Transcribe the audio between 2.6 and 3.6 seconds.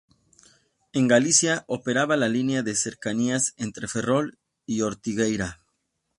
de cercanías